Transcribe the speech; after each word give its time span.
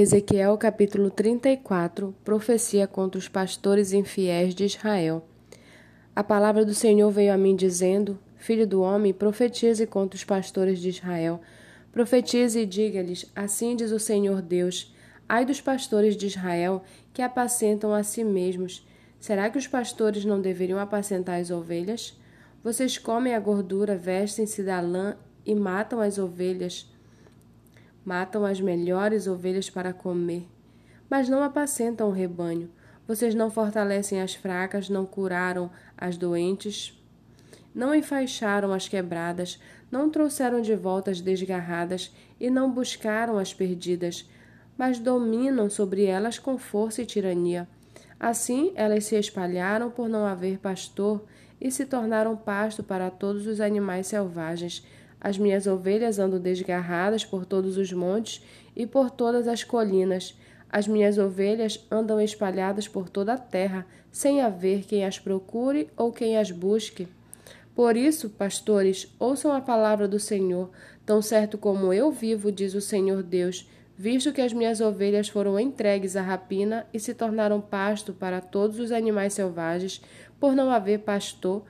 Ezequiel 0.00 0.56
capítulo 0.56 1.10
34 1.10 2.14
Profecia 2.24 2.86
contra 2.86 3.18
os 3.18 3.26
pastores 3.26 3.92
infiéis 3.92 4.54
de 4.54 4.64
Israel. 4.64 5.26
A 6.14 6.22
palavra 6.22 6.64
do 6.64 6.72
Senhor 6.72 7.10
veio 7.10 7.34
a 7.34 7.36
mim 7.36 7.56
dizendo: 7.56 8.16
Filho 8.36 8.64
do 8.64 8.80
homem, 8.80 9.12
profetize 9.12 9.84
contra 9.88 10.16
os 10.16 10.22
pastores 10.22 10.78
de 10.78 10.90
Israel. 10.90 11.40
Profetize 11.90 12.60
e 12.60 12.64
diga-lhes: 12.64 13.28
Assim 13.34 13.74
diz 13.74 13.90
o 13.90 13.98
Senhor 13.98 14.40
Deus: 14.40 14.94
Ai 15.28 15.44
dos 15.44 15.60
pastores 15.60 16.16
de 16.16 16.28
Israel 16.28 16.84
que 17.12 17.20
apacentam 17.20 17.92
a 17.92 18.04
si 18.04 18.22
mesmos. 18.22 18.86
Será 19.18 19.50
que 19.50 19.58
os 19.58 19.66
pastores 19.66 20.24
não 20.24 20.40
deveriam 20.40 20.78
apacentar 20.78 21.40
as 21.40 21.50
ovelhas? 21.50 22.16
Vocês 22.62 22.98
comem 22.98 23.34
a 23.34 23.40
gordura, 23.40 23.96
vestem-se 23.96 24.62
da 24.62 24.80
lã 24.80 25.16
e 25.44 25.56
matam 25.56 26.00
as 26.00 26.18
ovelhas 26.18 26.86
matam 28.08 28.46
as 28.46 28.58
melhores 28.58 29.26
ovelhas 29.26 29.68
para 29.68 29.92
comer, 29.92 30.48
mas 31.10 31.28
não 31.28 31.42
apacentam 31.42 32.08
o 32.08 32.12
rebanho. 32.12 32.70
Vocês 33.06 33.34
não 33.34 33.50
fortalecem 33.50 34.22
as 34.22 34.34
fracas, 34.34 34.88
não 34.88 35.04
curaram 35.04 35.70
as 35.94 36.16
doentes, 36.16 36.98
não 37.74 37.94
enfaixaram 37.94 38.72
as 38.72 38.88
quebradas, 38.88 39.60
não 39.90 40.08
trouxeram 40.08 40.62
de 40.62 40.74
volta 40.74 41.10
as 41.10 41.20
desgarradas 41.20 42.10
e 42.40 42.48
não 42.48 42.72
buscaram 42.72 43.36
as 43.36 43.52
perdidas, 43.52 44.26
mas 44.78 44.98
dominam 44.98 45.68
sobre 45.68 46.06
elas 46.06 46.38
com 46.38 46.56
força 46.56 47.02
e 47.02 47.06
tirania. 47.06 47.68
Assim 48.18 48.72
elas 48.74 49.04
se 49.04 49.16
espalharam 49.16 49.90
por 49.90 50.08
não 50.08 50.24
haver 50.24 50.58
pastor 50.58 51.22
e 51.60 51.70
se 51.70 51.84
tornaram 51.84 52.34
pasto 52.34 52.82
para 52.82 53.10
todos 53.10 53.46
os 53.46 53.60
animais 53.60 54.06
selvagens. 54.06 54.82
As 55.20 55.36
minhas 55.36 55.66
ovelhas 55.66 56.18
andam 56.18 56.38
desgarradas 56.38 57.24
por 57.24 57.44
todos 57.44 57.76
os 57.76 57.92
montes 57.92 58.42
e 58.76 58.86
por 58.86 59.10
todas 59.10 59.48
as 59.48 59.64
colinas. 59.64 60.36
As 60.70 60.86
minhas 60.86 61.18
ovelhas 61.18 61.84
andam 61.90 62.20
espalhadas 62.20 62.86
por 62.86 63.08
toda 63.08 63.34
a 63.34 63.38
terra, 63.38 63.86
sem 64.12 64.40
haver 64.40 64.84
quem 64.84 65.04
as 65.04 65.18
procure 65.18 65.88
ou 65.96 66.12
quem 66.12 66.36
as 66.36 66.50
busque. 66.50 67.08
Por 67.74 67.96
isso, 67.96 68.28
pastores, 68.30 69.14
ouçam 69.18 69.52
a 69.52 69.60
palavra 69.60 70.08
do 70.08 70.18
Senhor, 70.18 70.70
tão 71.06 71.22
certo 71.22 71.56
como 71.56 71.92
eu 71.92 72.10
vivo, 72.10 72.50
diz 72.50 72.74
o 72.74 72.80
Senhor 72.80 73.22
Deus, 73.22 73.68
visto 73.96 74.32
que 74.32 74.40
as 74.40 74.52
minhas 74.52 74.80
ovelhas 74.80 75.28
foram 75.28 75.58
entregues 75.58 76.16
à 76.16 76.22
rapina 76.22 76.86
e 76.92 77.00
se 77.00 77.14
tornaram 77.14 77.60
pasto 77.60 78.12
para 78.12 78.40
todos 78.40 78.78
os 78.78 78.92
animais 78.92 79.32
selvagens, 79.32 80.02
por 80.38 80.54
não 80.54 80.70
haver 80.70 81.00
pastor 81.00 81.64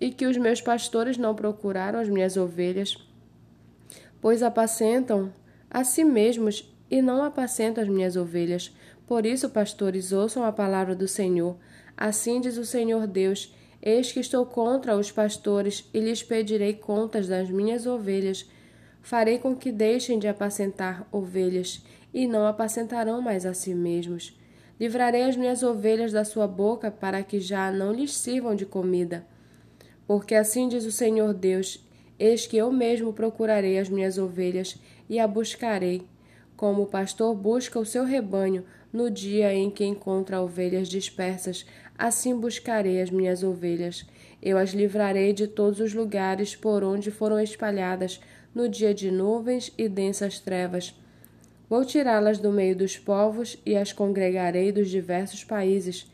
e 0.00 0.10
que 0.10 0.26
os 0.26 0.36
meus 0.36 0.60
pastores 0.60 1.18
não 1.18 1.34
procuraram 1.34 1.98
as 1.98 2.08
minhas 2.08 2.36
ovelhas, 2.36 2.96
pois 4.20 4.42
apacentam 4.42 5.32
a 5.70 5.84
si 5.84 6.04
mesmos 6.04 6.72
e 6.90 7.00
não 7.00 7.22
apacentam 7.22 7.84
as 7.84 7.88
minhas 7.88 8.16
ovelhas. 8.16 8.74
Por 9.06 9.26
isso, 9.26 9.50
pastores, 9.50 10.12
ouçam 10.12 10.44
a 10.44 10.52
palavra 10.52 10.94
do 10.94 11.06
Senhor. 11.06 11.56
Assim 11.96 12.40
diz 12.40 12.56
o 12.56 12.64
Senhor 12.64 13.06
Deus: 13.06 13.54
Eis 13.82 14.10
que 14.10 14.20
estou 14.20 14.44
contra 14.46 14.96
os 14.96 15.12
pastores 15.12 15.88
e 15.92 16.00
lhes 16.00 16.22
pedirei 16.22 16.74
contas 16.74 17.28
das 17.28 17.50
minhas 17.50 17.86
ovelhas. 17.86 18.48
Farei 19.02 19.38
com 19.38 19.56
que 19.56 19.72
deixem 19.72 20.18
de 20.18 20.28
apacentar 20.28 21.06
ovelhas 21.10 21.82
e 22.12 22.26
não 22.26 22.46
apacentarão 22.46 23.22
mais 23.22 23.46
a 23.46 23.54
si 23.54 23.74
mesmos. 23.74 24.38
Livrarei 24.78 25.22
as 25.22 25.36
minhas 25.36 25.62
ovelhas 25.62 26.12
da 26.12 26.24
sua 26.24 26.46
boca 26.46 26.90
para 26.90 27.22
que 27.22 27.38
já 27.40 27.70
não 27.70 27.92
lhes 27.92 28.14
sirvam 28.14 28.54
de 28.54 28.66
comida. 28.66 29.26
Porque 30.10 30.34
assim 30.34 30.66
diz 30.66 30.84
o 30.84 30.90
Senhor 30.90 31.32
Deus: 31.32 31.86
Eis 32.18 32.44
que 32.44 32.56
eu 32.56 32.72
mesmo 32.72 33.12
procurarei 33.12 33.78
as 33.78 33.88
minhas 33.88 34.18
ovelhas 34.18 34.76
e 35.08 35.20
a 35.20 35.24
buscarei, 35.24 36.02
como 36.56 36.82
o 36.82 36.86
pastor 36.86 37.32
busca 37.32 37.78
o 37.78 37.86
seu 37.86 38.04
rebanho 38.04 38.64
no 38.92 39.08
dia 39.08 39.54
em 39.54 39.70
que 39.70 39.84
encontra 39.84 40.40
ovelhas 40.40 40.88
dispersas, 40.88 41.64
assim 41.96 42.34
buscarei 42.34 43.00
as 43.00 43.08
minhas 43.08 43.44
ovelhas. 43.44 44.04
Eu 44.42 44.58
as 44.58 44.70
livrarei 44.70 45.32
de 45.32 45.46
todos 45.46 45.78
os 45.78 45.94
lugares 45.94 46.56
por 46.56 46.82
onde 46.82 47.12
foram 47.12 47.38
espalhadas 47.38 48.20
no 48.52 48.68
dia 48.68 48.92
de 48.92 49.12
nuvens 49.12 49.72
e 49.78 49.88
densas 49.88 50.40
trevas. 50.40 50.92
Vou 51.68 51.84
tirá-las 51.84 52.40
do 52.40 52.50
meio 52.50 52.74
dos 52.74 52.98
povos 52.98 53.56
e 53.64 53.76
as 53.76 53.92
congregarei 53.92 54.72
dos 54.72 54.90
diversos 54.90 55.44
países, 55.44 56.10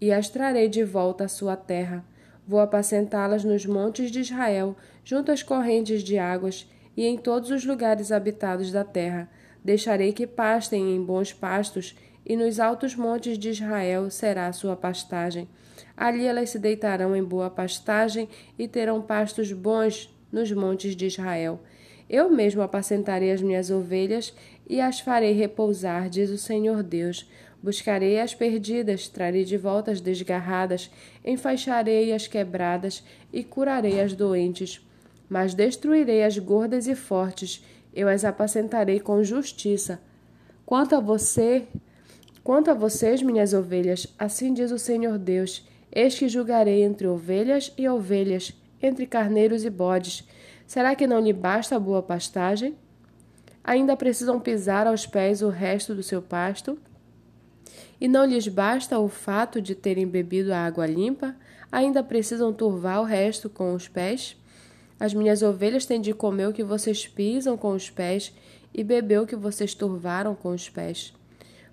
e 0.00 0.12
as 0.12 0.28
trarei 0.28 0.68
de 0.68 0.84
volta 0.84 1.24
à 1.24 1.28
sua 1.28 1.56
terra 1.56 2.08
Vou 2.50 2.58
apacentá-las 2.58 3.44
nos 3.44 3.64
montes 3.64 4.10
de 4.10 4.18
Israel, 4.18 4.74
junto 5.04 5.30
às 5.30 5.40
correntes 5.40 6.02
de 6.02 6.18
águas, 6.18 6.68
e 6.96 7.06
em 7.06 7.16
todos 7.16 7.48
os 7.52 7.64
lugares 7.64 8.10
habitados 8.10 8.72
da 8.72 8.82
terra. 8.82 9.30
Deixarei 9.64 10.12
que 10.12 10.26
pastem 10.26 10.96
em 10.96 11.00
bons 11.00 11.32
pastos, 11.32 11.94
e 12.26 12.34
nos 12.34 12.58
altos 12.58 12.96
montes 12.96 13.38
de 13.38 13.50
Israel 13.50 14.10
será 14.10 14.48
a 14.48 14.52
sua 14.52 14.74
pastagem. 14.74 15.48
Ali 15.96 16.26
elas 16.26 16.50
se 16.50 16.58
deitarão 16.58 17.14
em 17.14 17.22
boa 17.22 17.48
pastagem 17.48 18.28
e 18.58 18.66
terão 18.66 19.00
pastos 19.00 19.52
bons 19.52 20.12
nos 20.32 20.50
montes 20.50 20.96
de 20.96 21.06
Israel. 21.06 21.60
Eu 22.08 22.28
mesmo 22.28 22.62
apacentarei 22.62 23.30
as 23.30 23.40
minhas 23.40 23.70
ovelhas 23.70 24.34
e 24.68 24.80
as 24.80 24.98
farei 24.98 25.34
repousar, 25.34 26.10
diz 26.10 26.30
o 26.30 26.36
Senhor 26.36 26.82
Deus. 26.82 27.30
Buscarei 27.62 28.18
as 28.18 28.34
perdidas, 28.34 29.06
trarei 29.08 29.44
de 29.44 29.56
volta 29.58 29.90
as 29.90 30.00
desgarradas, 30.00 30.90
enfaixarei 31.24 32.12
as 32.12 32.26
quebradas 32.26 33.04
e 33.32 33.44
curarei 33.44 34.00
as 34.00 34.14
doentes. 34.14 34.80
Mas 35.28 35.52
destruirei 35.52 36.24
as 36.24 36.38
gordas 36.38 36.86
e 36.86 36.94
fortes, 36.94 37.62
eu 37.94 38.08
as 38.08 38.24
apacentarei 38.24 38.98
com 38.98 39.22
justiça. 39.22 40.00
Quanto 40.64 40.94
a 40.94 41.00
você, 41.00 41.66
quanto 42.42 42.70
a 42.70 42.74
vocês, 42.74 43.22
minhas 43.22 43.52
ovelhas, 43.52 44.06
assim 44.18 44.54
diz 44.54 44.70
o 44.70 44.78
Senhor 44.78 45.18
Deus: 45.18 45.68
Eis 45.92 46.18
que 46.18 46.28
julgarei 46.28 46.82
entre 46.82 47.06
ovelhas 47.06 47.72
e 47.76 47.88
ovelhas, 47.88 48.54
entre 48.82 49.06
carneiros 49.06 49.64
e 49.64 49.70
bodes. 49.70 50.26
Será 50.66 50.94
que 50.94 51.06
não 51.06 51.20
lhe 51.20 51.32
basta 51.32 51.76
a 51.76 51.80
boa 51.80 52.02
pastagem? 52.02 52.74
Ainda 53.62 53.96
precisam 53.96 54.40
pisar 54.40 54.86
aos 54.86 55.06
pés 55.06 55.42
o 55.42 55.48
resto 55.48 55.94
do 55.94 56.02
seu 56.02 56.22
pasto? 56.22 56.78
E 58.00 58.08
não 58.08 58.24
lhes 58.24 58.48
basta 58.48 58.98
o 58.98 59.08
fato 59.08 59.60
de 59.60 59.74
terem 59.74 60.06
bebido 60.06 60.52
a 60.52 60.64
água 60.64 60.86
limpa, 60.86 61.34
ainda 61.70 62.02
precisam 62.02 62.52
turvar 62.52 63.00
o 63.00 63.04
resto 63.04 63.48
com 63.48 63.74
os 63.74 63.88
pés? 63.88 64.36
As 64.98 65.14
minhas 65.14 65.42
ovelhas 65.42 65.86
têm 65.86 66.00
de 66.00 66.12
comer 66.12 66.48
o 66.48 66.52
que 66.52 66.62
vocês 66.62 67.06
pisam 67.06 67.56
com 67.56 67.72
os 67.72 67.88
pés 67.88 68.34
e 68.74 68.84
beber 68.84 69.20
o 69.20 69.26
que 69.26 69.36
vocês 69.36 69.74
turvaram 69.74 70.34
com 70.34 70.50
os 70.50 70.68
pés. 70.68 71.14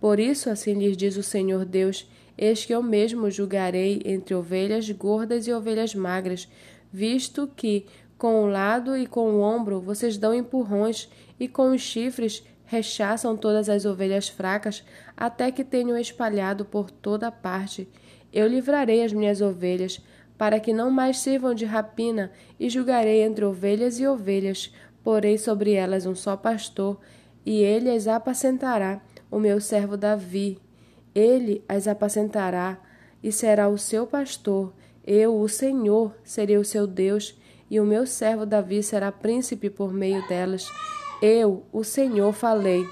Por 0.00 0.18
isso, 0.18 0.48
assim 0.48 0.74
lhes 0.74 0.96
diz 0.96 1.16
o 1.16 1.22
Senhor 1.22 1.64
Deus: 1.64 2.08
Eis 2.36 2.64
que 2.64 2.74
eu 2.74 2.82
mesmo 2.82 3.30
julgarei 3.30 4.00
entre 4.04 4.34
ovelhas 4.34 4.90
gordas 4.90 5.46
e 5.46 5.52
ovelhas 5.52 5.94
magras, 5.94 6.48
visto 6.90 7.46
que, 7.54 7.84
com 8.16 8.42
o 8.42 8.46
lado 8.46 8.96
e 8.96 9.06
com 9.06 9.34
o 9.34 9.40
ombro, 9.40 9.80
vocês 9.80 10.16
dão 10.16 10.34
empurrões, 10.34 11.10
e 11.38 11.46
com 11.46 11.72
os 11.72 11.82
chifres 11.82 12.42
rechaçam 12.70 13.36
todas 13.36 13.68
as 13.68 13.84
ovelhas 13.84 14.28
fracas, 14.28 14.84
até 15.16 15.50
que 15.50 15.64
tenham 15.64 15.98
espalhado 15.98 16.64
por 16.64 16.88
toda 16.88 17.28
parte. 17.28 17.88
Eu 18.32 18.46
livrarei 18.46 19.02
as 19.02 19.12
minhas 19.12 19.40
ovelhas, 19.40 20.00
para 20.38 20.60
que 20.60 20.72
não 20.72 20.88
mais 20.88 21.18
sirvam 21.18 21.52
de 21.52 21.64
rapina, 21.64 22.30
e 22.60 22.70
julgarei 22.70 23.22
entre 23.24 23.44
ovelhas 23.44 23.98
e 23.98 24.06
ovelhas. 24.06 24.72
Porei 25.02 25.36
sobre 25.36 25.72
elas 25.72 26.06
um 26.06 26.14
só 26.14 26.36
pastor, 26.36 27.00
e 27.44 27.60
ele 27.60 27.90
as 27.90 28.06
apacentará, 28.06 29.02
o 29.28 29.40
meu 29.40 29.60
servo 29.60 29.96
Davi. 29.96 30.56
Ele 31.12 31.64
as 31.68 31.88
apacentará, 31.88 32.78
e 33.20 33.32
será 33.32 33.68
o 33.68 33.76
seu 33.76 34.06
pastor. 34.06 34.72
Eu, 35.04 35.40
o 35.40 35.48
Senhor, 35.48 36.14
serei 36.22 36.56
o 36.56 36.64
seu 36.64 36.86
Deus, 36.86 37.36
e 37.68 37.80
o 37.80 37.84
meu 37.84 38.06
servo 38.06 38.46
Davi 38.46 38.80
será 38.80 39.10
príncipe 39.10 39.68
por 39.68 39.92
meio 39.92 40.24
delas. 40.28 40.68
Eu, 41.22 41.66
o 41.70 41.84
Senhor, 41.84 42.32
falei. 42.32 42.88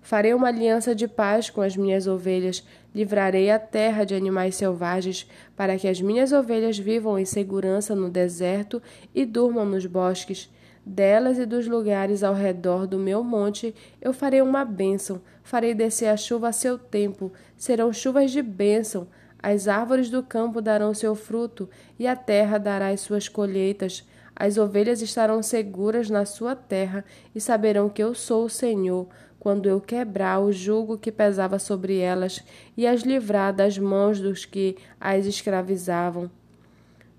Farei 0.00 0.32
uma 0.32 0.46
aliança 0.46 0.94
de 0.94 1.08
paz 1.08 1.50
com 1.50 1.60
as 1.60 1.76
minhas 1.76 2.06
ovelhas, 2.06 2.64
livrarei 2.94 3.50
a 3.50 3.58
terra 3.58 4.04
de 4.04 4.14
animais 4.14 4.54
selvagens, 4.54 5.28
para 5.56 5.76
que 5.76 5.88
as 5.88 6.00
minhas 6.00 6.32
ovelhas 6.32 6.78
vivam 6.78 7.18
em 7.18 7.24
segurança 7.24 7.96
no 7.96 8.08
deserto 8.08 8.80
e 9.12 9.26
durmam 9.26 9.64
nos 9.64 9.86
bosques. 9.86 10.48
Delas 10.86 11.36
e 11.36 11.44
dos 11.44 11.66
lugares 11.66 12.22
ao 12.22 12.32
redor 12.32 12.86
do 12.86 12.96
meu 12.96 13.24
monte 13.24 13.74
eu 14.00 14.12
farei 14.12 14.40
uma 14.40 14.64
bênção, 14.64 15.20
farei 15.42 15.74
descer 15.74 16.06
a 16.06 16.16
chuva 16.16 16.48
a 16.48 16.52
seu 16.52 16.78
tempo, 16.78 17.32
serão 17.56 17.92
chuvas 17.92 18.30
de 18.30 18.40
bênção. 18.40 19.08
As 19.42 19.66
árvores 19.66 20.08
do 20.10 20.22
campo 20.22 20.62
darão 20.62 20.94
seu 20.94 21.14
fruto, 21.14 21.68
e 21.98 22.06
a 22.06 22.14
terra 22.14 22.56
dará 22.56 22.88
as 22.88 23.00
suas 23.00 23.28
colheitas. 23.28 24.06
As 24.40 24.56
ovelhas 24.56 25.02
estarão 25.02 25.42
seguras 25.42 26.08
na 26.08 26.24
sua 26.24 26.54
terra 26.54 27.04
e 27.34 27.40
saberão 27.40 27.88
que 27.88 28.00
eu 28.00 28.14
sou 28.14 28.44
o 28.44 28.48
Senhor, 28.48 29.08
quando 29.40 29.68
eu 29.68 29.80
quebrar 29.80 30.38
o 30.38 30.52
jugo 30.52 30.96
que 30.96 31.10
pesava 31.10 31.58
sobre 31.58 31.98
elas 31.98 32.44
e 32.76 32.86
as 32.86 33.00
livrar 33.00 33.52
das 33.52 33.76
mãos 33.76 34.20
dos 34.20 34.44
que 34.44 34.76
as 35.00 35.26
escravizavam. 35.26 36.30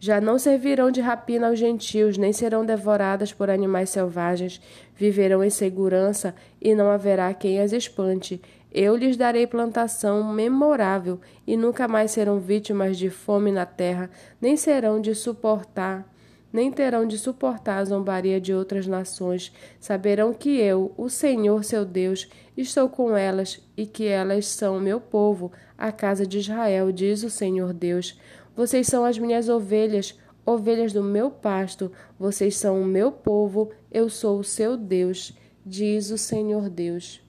Já 0.00 0.20
não 0.20 0.40
servirão 0.40 0.90
de 0.90 1.00
rapina 1.00 1.46
aos 1.46 1.58
gentios, 1.58 2.18
nem 2.18 2.32
serão 2.32 2.66
devoradas 2.66 3.32
por 3.32 3.48
animais 3.48 3.90
selvagens. 3.90 4.60
Viverão 4.96 5.42
em 5.44 5.50
segurança 5.50 6.34
e 6.60 6.74
não 6.74 6.90
haverá 6.90 7.32
quem 7.32 7.60
as 7.60 7.72
espante. 7.72 8.42
Eu 8.72 8.96
lhes 8.96 9.16
darei 9.16 9.46
plantação 9.46 10.24
memorável 10.24 11.20
e 11.46 11.56
nunca 11.56 11.86
mais 11.86 12.10
serão 12.10 12.40
vítimas 12.40 12.98
de 12.98 13.08
fome 13.08 13.52
na 13.52 13.64
terra, 13.64 14.10
nem 14.40 14.56
serão 14.56 15.00
de 15.00 15.14
suportar 15.14 16.12
nem 16.54 16.70
terão 16.70 17.04
de 17.04 17.18
suportar 17.18 17.78
a 17.78 17.84
zombaria 17.84 18.40
de 18.40 18.54
outras 18.54 18.86
nações. 18.86 19.52
Saberão 19.80 20.32
que 20.32 20.56
eu, 20.56 20.94
o 20.96 21.08
Senhor 21.08 21.64
seu 21.64 21.84
Deus, 21.84 22.28
estou 22.56 22.88
com 22.88 23.16
elas 23.16 23.60
e 23.76 23.84
que 23.84 24.06
elas 24.06 24.46
são 24.46 24.78
meu 24.78 25.00
povo, 25.00 25.50
a 25.76 25.90
casa 25.90 26.24
de 26.24 26.38
Israel, 26.38 26.92
diz 26.92 27.24
o 27.24 27.28
Senhor 27.28 27.72
Deus. 27.72 28.16
Vocês 28.54 28.86
são 28.86 29.04
as 29.04 29.18
minhas 29.18 29.48
ovelhas, 29.48 30.16
ovelhas 30.46 30.92
do 30.92 31.02
meu 31.02 31.28
pasto, 31.28 31.90
vocês 32.16 32.56
são 32.56 32.80
o 32.80 32.84
meu 32.84 33.10
povo, 33.10 33.72
eu 33.90 34.08
sou 34.08 34.38
o 34.38 34.44
seu 34.44 34.76
Deus, 34.76 35.36
diz 35.66 36.12
o 36.12 36.16
Senhor 36.16 36.70
Deus. 36.70 37.23